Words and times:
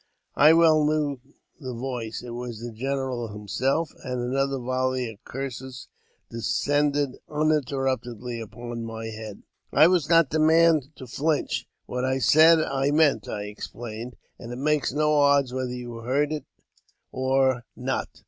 I 0.35 0.53
well 0.53 0.83
knew 0.83 1.19
the 1.59 1.75
voice: 1.75 2.23
it 2.25 2.31
was 2.31 2.59
the 2.59 2.71
general 2.71 3.27
himself; 3.33 3.91
and 4.03 4.19
another 4.19 4.57
volley 4.57 5.07
of 5.11 5.23
curses 5.23 5.89
descended 6.31 7.19
uninterruptedly 7.29 8.39
upon 8.39 8.83
my 8.83 9.05
head. 9.09 9.35
JAMES 9.35 9.37
P. 9.37 9.41
BECKWOUBTH. 9.43 9.69
59 9.73 9.83
I 9.83 9.87
was 9.89 10.09
not 10.09 10.29
the 10.31 10.39
man 10.39 10.81
to 10.95 11.05
flinch. 11.05 11.67
*' 11.75 11.85
What 11.85 12.03
I 12.03 12.17
said 12.17 12.57
I 12.63 12.89
meant," 12.89 13.27
I 13.29 13.43
exclaimed,'' 13.43 14.15
and 14.39 14.51
it 14.51 14.57
makes 14.57 14.91
no 14.91 15.13
odds 15.13 15.53
whether 15.53 15.69
you 15.69 15.97
heard 15.97 16.31
it 16.33 16.45
or 17.11 17.63
not." 17.75 18.09